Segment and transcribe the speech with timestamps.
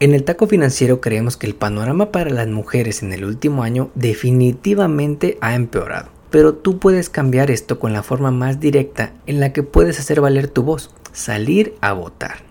[0.00, 3.90] En el taco financiero creemos que el panorama para las mujeres en el último año
[3.94, 6.08] definitivamente ha empeorado.
[6.30, 10.20] Pero tú puedes cambiar esto con la forma más directa en la que puedes hacer
[10.20, 12.44] valer tu voz, salir a votar.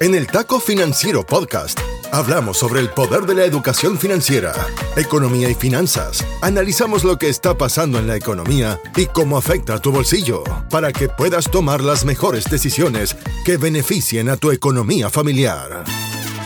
[0.00, 1.80] En el Taco Financiero Podcast
[2.12, 4.52] hablamos sobre el poder de la educación financiera,
[4.96, 6.24] economía y finanzas.
[6.40, 10.92] Analizamos lo que está pasando en la economía y cómo afecta a tu bolsillo para
[10.92, 15.82] que puedas tomar las mejores decisiones que beneficien a tu economía familiar.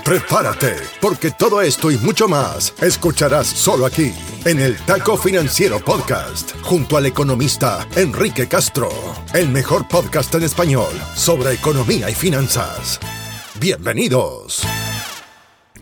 [0.09, 0.73] Prepárate,
[1.03, 4.11] porque todo esto y mucho más escucharás solo aquí,
[4.47, 8.89] en el Taco Financiero Podcast, junto al economista Enrique Castro,
[9.35, 12.99] el mejor podcast en español sobre economía y finanzas.
[13.61, 14.63] Bienvenidos.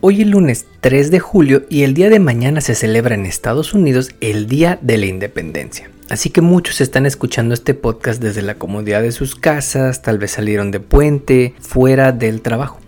[0.01, 3.73] Hoy es lunes 3 de julio y el día de mañana se celebra en Estados
[3.73, 5.89] Unidos el Día de la Independencia.
[6.09, 10.31] Así que muchos están escuchando este podcast desde la comodidad de sus casas, tal vez
[10.31, 12.81] salieron de puente, fuera del trabajo.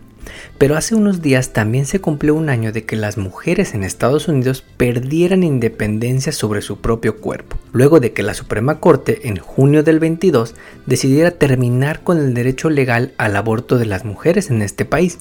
[0.60, 4.28] Pero hace unos días también se cumplió un año de que las mujeres en Estados
[4.28, 9.84] Unidos perdieran independencia sobre su propio cuerpo, luego de que la Suprema Corte en junio
[9.84, 14.84] del 22 decidiera terminar con el derecho legal al aborto de las mujeres en este
[14.84, 15.20] país.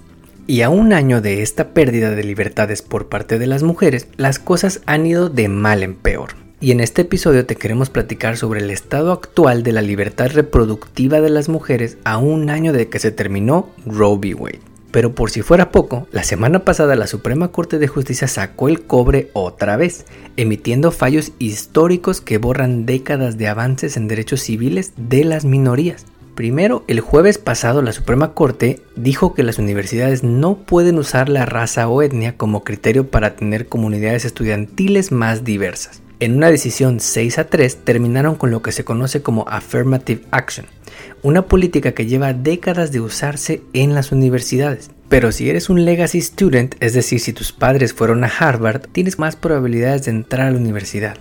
[0.48, 4.40] Y a un año de esta pérdida de libertades por parte de las mujeres, las
[4.40, 6.30] cosas han ido de mal en peor.
[6.60, 11.20] Y en este episodio te queremos platicar sobre el estado actual de la libertad reproductiva
[11.20, 14.34] de las mujeres a un año de que se terminó Roe v.
[14.34, 14.77] Wade.
[14.90, 18.82] Pero por si fuera poco, la semana pasada la Suprema Corte de Justicia sacó el
[18.82, 25.24] cobre otra vez, emitiendo fallos históricos que borran décadas de avances en derechos civiles de
[25.24, 26.06] las minorías.
[26.34, 31.44] Primero, el jueves pasado la Suprema Corte dijo que las universidades no pueden usar la
[31.44, 36.00] raza o etnia como criterio para tener comunidades estudiantiles más diversas.
[36.20, 40.66] En una decisión 6 a 3 terminaron con lo que se conoce como Affirmative Action,
[41.22, 44.90] una política que lleva décadas de usarse en las universidades.
[45.08, 49.20] Pero si eres un legacy student, es decir, si tus padres fueron a Harvard, tienes
[49.20, 51.16] más probabilidades de entrar a la universidad.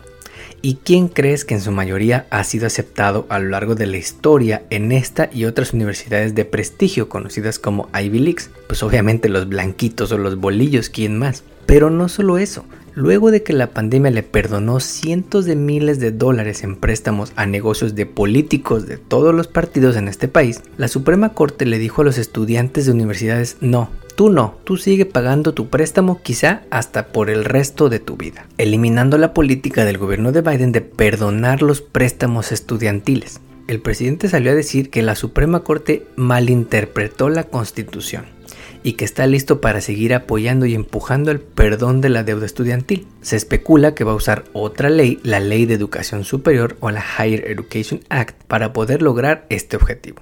[0.64, 3.98] ¿Y quién crees que en su mayoría ha sido aceptado a lo largo de la
[3.98, 8.50] historia en esta y otras universidades de prestigio conocidas como Ivy Leagues?
[8.68, 11.44] Pues obviamente los blanquitos o los bolillos, ¿quién más?
[11.68, 12.66] Pero no solo eso,
[12.98, 17.46] Luego de que la pandemia le perdonó cientos de miles de dólares en préstamos a
[17.46, 22.02] negocios de políticos de todos los partidos en este país, la Suprema Corte le dijo
[22.02, 27.10] a los estudiantes de universidades no, tú no, tú sigue pagando tu préstamo quizá hasta
[27.10, 31.62] por el resto de tu vida, eliminando la política del gobierno de Biden de perdonar
[31.62, 33.42] los préstamos estudiantiles.
[33.68, 38.37] El presidente salió a decir que la Suprema Corte malinterpretó la constitución
[38.84, 43.08] y que está listo para seguir apoyando y empujando el perdón de la deuda estudiantil.
[43.22, 47.04] Se especula que va a usar otra ley, la Ley de Educación Superior o la
[47.04, 50.22] Higher Education Act, para poder lograr este objetivo.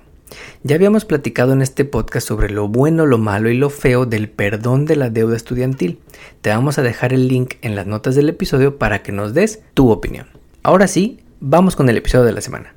[0.64, 4.30] Ya habíamos platicado en este podcast sobre lo bueno, lo malo y lo feo del
[4.30, 6.00] perdón de la deuda estudiantil.
[6.42, 9.62] Te vamos a dejar el link en las notas del episodio para que nos des
[9.74, 10.28] tu opinión.
[10.64, 12.76] Ahora sí, vamos con el episodio de la semana.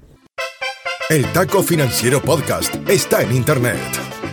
[1.09, 4.08] El Taco Financiero Podcast está en Internet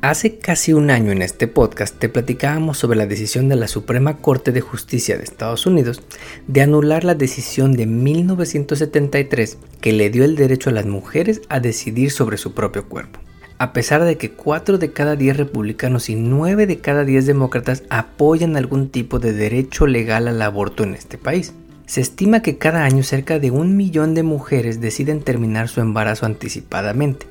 [0.00, 4.18] Hace casi un año en este podcast te platicábamos sobre la decisión de la Suprema
[4.18, 6.02] Corte de Justicia de Estados Unidos
[6.46, 11.58] de anular la decisión de 1973 que le dio el derecho a las mujeres a
[11.58, 13.18] decidir sobre su propio cuerpo.
[13.58, 17.82] A pesar de que 4 de cada 10 republicanos y 9 de cada 10 demócratas
[17.90, 21.54] apoyan algún tipo de derecho legal al aborto en este país.
[21.86, 26.24] Se estima que cada año cerca de un millón de mujeres deciden terminar su embarazo
[26.24, 27.26] anticipadamente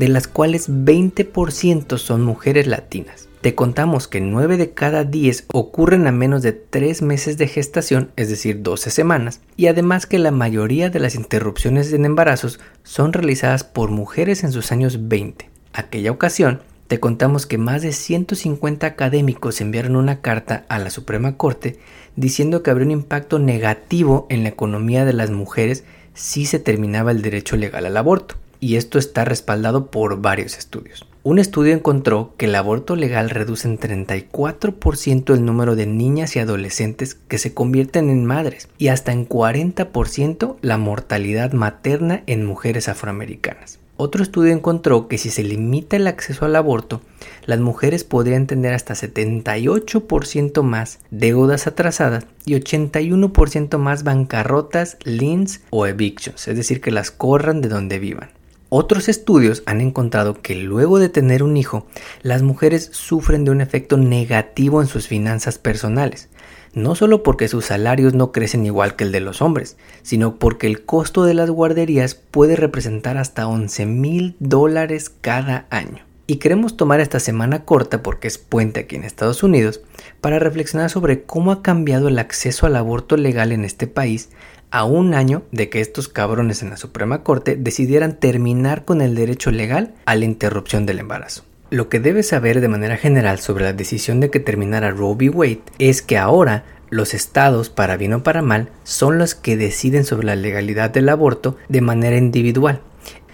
[0.00, 3.28] de las cuales 20% son mujeres latinas.
[3.42, 8.10] Te contamos que 9 de cada 10 ocurren a menos de 3 meses de gestación,
[8.16, 13.12] es decir, 12 semanas, y además que la mayoría de las interrupciones en embarazos son
[13.12, 15.50] realizadas por mujeres en sus años 20.
[15.74, 21.36] Aquella ocasión, te contamos que más de 150 académicos enviaron una carta a la Suprema
[21.36, 21.78] Corte
[22.16, 27.10] diciendo que habría un impacto negativo en la economía de las mujeres si se terminaba
[27.10, 31.06] el derecho legal al aborto y esto está respaldado por varios estudios.
[31.22, 36.38] Un estudio encontró que el aborto legal reduce en 34% el número de niñas y
[36.38, 42.88] adolescentes que se convierten en madres y hasta en 40% la mortalidad materna en mujeres
[42.88, 43.80] afroamericanas.
[43.98, 47.02] Otro estudio encontró que si se limita el acceso al aborto,
[47.44, 55.86] las mujeres podrían tener hasta 78% más deudas atrasadas y 81% más bancarrotas, liens o
[55.86, 58.30] evictions, es decir, que las corran de donde vivan.
[58.72, 61.88] Otros estudios han encontrado que luego de tener un hijo,
[62.22, 66.28] las mujeres sufren de un efecto negativo en sus finanzas personales,
[66.72, 70.68] no solo porque sus salarios no crecen igual que el de los hombres, sino porque
[70.68, 76.04] el costo de las guarderías puede representar hasta 11 mil dólares cada año.
[76.28, 79.80] Y queremos tomar esta semana corta, porque es puente aquí en Estados Unidos,
[80.20, 84.28] para reflexionar sobre cómo ha cambiado el acceso al aborto legal en este país
[84.70, 89.14] a un año de que estos cabrones en la Suprema Corte decidieran terminar con el
[89.14, 91.44] derecho legal a la interrupción del embarazo.
[91.70, 95.30] Lo que debes saber de manera general sobre la decisión de que terminara Roe v.
[95.30, 100.04] Wade es que ahora los estados, para bien o para mal, son los que deciden
[100.04, 102.80] sobre la legalidad del aborto de manera individual.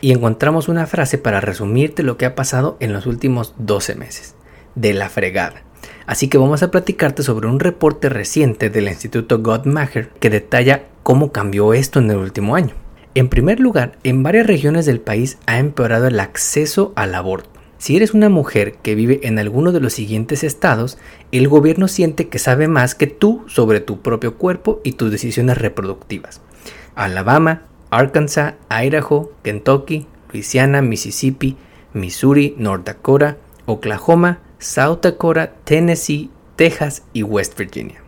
[0.03, 4.35] Y encontramos una frase para resumirte lo que ha pasado en los últimos 12 meses.
[4.75, 5.63] De la fregada.
[6.07, 11.31] Así que vamos a platicarte sobre un reporte reciente del Instituto Gottmacher que detalla cómo
[11.31, 12.75] cambió esto en el último año.
[13.15, 17.49] En primer lugar, en varias regiones del país ha empeorado el acceso al aborto.
[17.79, 20.99] Si eres una mujer que vive en alguno de los siguientes estados,
[21.31, 25.59] el gobierno siente que sabe más que tú sobre tu propio cuerpo y tus decisiones
[25.59, 26.41] reproductivas.
[26.97, 31.57] Alabama, Arkansas, Idaho, Kentucky, Louisiana, Mississippi,
[31.93, 33.37] Missouri, North Dakota,
[33.67, 38.03] Oklahoma, South Dakota, Tennessee, Texas y West Virginia.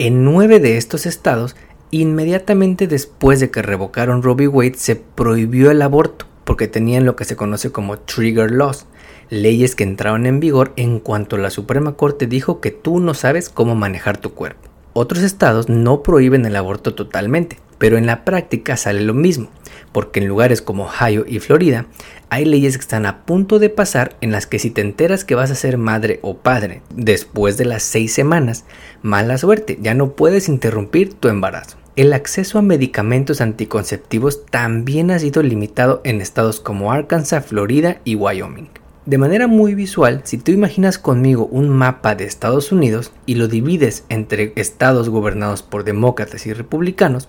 [0.00, 1.56] En nueve de estos estados,
[1.90, 4.48] inmediatamente después de que revocaron v.
[4.48, 8.86] Wade, se prohibió el aborto porque tenían lo que se conoce como trigger laws,
[9.28, 13.50] leyes que entraron en vigor en cuanto la Suprema Corte dijo que tú no sabes
[13.50, 14.68] cómo manejar tu cuerpo.
[14.94, 19.50] Otros estados no prohíben el aborto totalmente, pero en la práctica sale lo mismo,
[19.92, 21.86] porque en lugares como Ohio y Florida
[22.30, 25.34] hay leyes que están a punto de pasar en las que si te enteras que
[25.34, 28.64] vas a ser madre o padre después de las seis semanas,
[29.02, 31.77] mala suerte, ya no puedes interrumpir tu embarazo.
[31.98, 38.14] El acceso a medicamentos anticonceptivos también ha sido limitado en estados como Arkansas, Florida y
[38.14, 38.68] Wyoming.
[39.04, 43.48] De manera muy visual, si tú imaginas conmigo un mapa de Estados Unidos y lo
[43.48, 47.28] divides entre estados gobernados por demócratas y republicanos,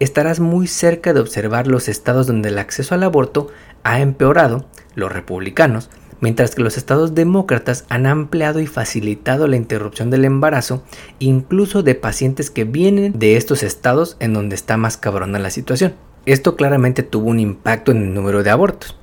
[0.00, 3.52] estarás muy cerca de observar los estados donde el acceso al aborto
[3.84, 4.66] ha empeorado,
[4.96, 10.82] los republicanos, mientras que los estados demócratas han ampliado y facilitado la interrupción del embarazo,
[11.18, 15.94] incluso de pacientes que vienen de estos estados en donde está más cabrona la situación.
[16.28, 18.94] Esto claramente tuvo un impacto en el número de abortos.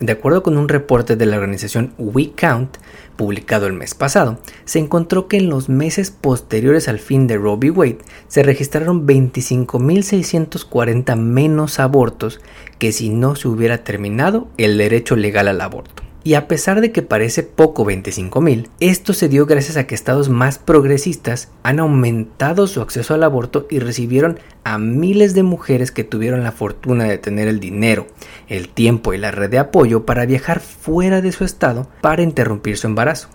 [0.00, 2.76] De acuerdo con un reporte de la organización We Count,
[3.16, 7.56] publicado el mes pasado, se encontró que en los meses posteriores al fin de Roe
[7.56, 7.70] v.
[7.70, 12.42] Wade se registraron 25.640 menos abortos
[12.78, 16.03] que si no se hubiera terminado el derecho legal al aborto.
[16.26, 20.30] Y a pesar de que parece poco 25.000, esto se dio gracias a que estados
[20.30, 26.02] más progresistas han aumentado su acceso al aborto y recibieron a miles de mujeres que
[26.02, 28.06] tuvieron la fortuna de tener el dinero,
[28.48, 32.78] el tiempo y la red de apoyo para viajar fuera de su estado para interrumpir
[32.78, 33.28] su embarazo.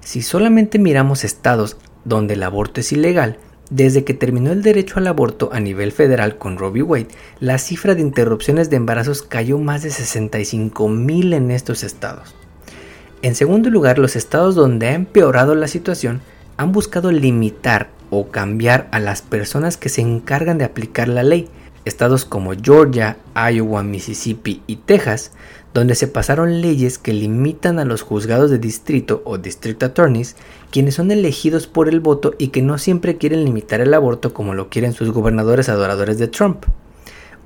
[0.00, 3.38] Si solamente miramos estados donde el aborto es ilegal,
[3.70, 6.82] desde que terminó el derecho al aborto a nivel federal con v.
[6.82, 7.08] Wade,
[7.40, 12.34] la cifra de interrupciones de embarazos cayó más de 65 mil en estos estados.
[13.22, 16.20] En segundo lugar, los estados donde ha empeorado la situación
[16.56, 21.48] han buscado limitar o cambiar a las personas que se encargan de aplicar la ley.
[21.84, 25.32] Estados como Georgia, Iowa, Mississippi y Texas
[25.74, 30.36] donde se pasaron leyes que limitan a los juzgados de distrito o district attorneys,
[30.70, 34.54] quienes son elegidos por el voto y que no siempre quieren limitar el aborto como
[34.54, 36.64] lo quieren sus gobernadores adoradores de Trump.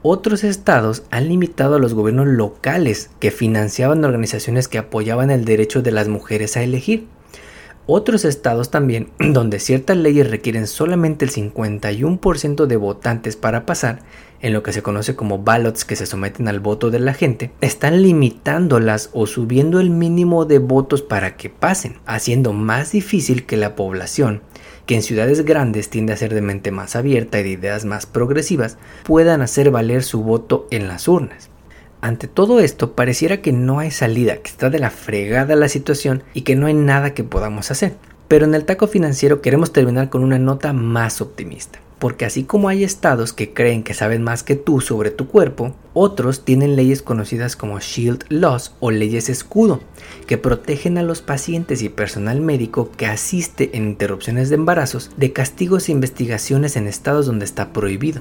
[0.02, 5.80] Otros estados han limitado a los gobiernos locales que financiaban organizaciones que apoyaban el derecho
[5.80, 7.08] de las mujeres a elegir.
[7.90, 14.00] Otros estados también, donde ciertas leyes requieren solamente el 51% de votantes para pasar,
[14.42, 17.50] en lo que se conoce como ballots que se someten al voto de la gente,
[17.62, 23.56] están limitándolas o subiendo el mínimo de votos para que pasen, haciendo más difícil que
[23.56, 24.42] la población,
[24.84, 28.04] que en ciudades grandes tiende a ser de mente más abierta y de ideas más
[28.04, 31.48] progresivas, puedan hacer valer su voto en las urnas.
[32.00, 36.22] Ante todo esto, pareciera que no hay salida, que está de la fregada la situación
[36.32, 37.96] y que no hay nada que podamos hacer.
[38.28, 41.80] Pero en el taco financiero queremos terminar con una nota más optimista.
[41.98, 45.74] Porque así como hay estados que creen que saben más que tú sobre tu cuerpo,
[45.94, 49.80] otros tienen leyes conocidas como Shield Laws o leyes escudo,
[50.28, 55.32] que protegen a los pacientes y personal médico que asiste en interrupciones de embarazos de
[55.32, 58.20] castigos e investigaciones en estados donde está prohibido.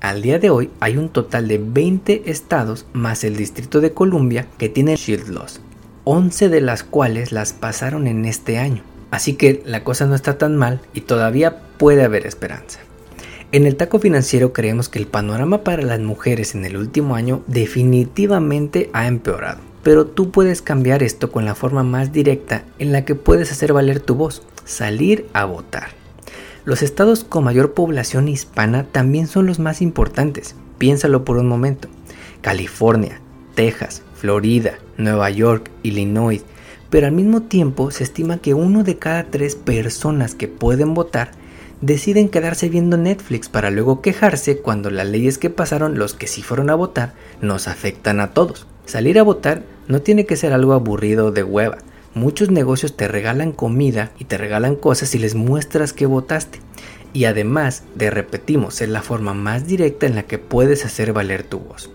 [0.00, 4.46] Al día de hoy hay un total de 20 estados más el Distrito de Columbia
[4.56, 5.60] que tienen Shield Laws,
[6.04, 8.82] 11 de las cuales las pasaron en este año.
[9.10, 12.78] Así que la cosa no está tan mal y todavía puede haber esperanza.
[13.50, 17.42] En el taco financiero creemos que el panorama para las mujeres en el último año
[17.48, 19.58] definitivamente ha empeorado.
[19.82, 23.72] Pero tú puedes cambiar esto con la forma más directa en la que puedes hacer
[23.72, 25.88] valer tu voz, salir a votar.
[26.68, 30.54] Los estados con mayor población hispana también son los más importantes.
[30.76, 31.88] Piénsalo por un momento.
[32.42, 33.22] California,
[33.54, 36.44] Texas, Florida, Nueva York, Illinois.
[36.90, 41.30] Pero al mismo tiempo se estima que uno de cada tres personas que pueden votar
[41.80, 46.42] deciden quedarse viendo Netflix para luego quejarse cuando las leyes que pasaron los que sí
[46.42, 48.66] fueron a votar nos afectan a todos.
[48.84, 51.78] Salir a votar no tiene que ser algo aburrido de hueva.
[52.14, 56.60] Muchos negocios te regalan comida y te regalan cosas y les muestras que votaste.
[57.12, 61.42] Y además, de repetimos, es la forma más directa en la que puedes hacer valer
[61.42, 61.90] tu voz.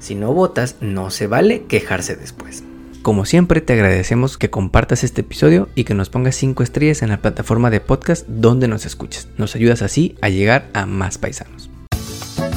[0.00, 2.62] Si no votas, no se vale quejarse después.
[3.02, 7.08] Como siempre, te agradecemos que compartas este episodio y que nos pongas 5 estrellas en
[7.08, 9.28] la plataforma de podcast donde nos escuches.
[9.38, 11.70] Nos ayudas así a llegar a más paisanos.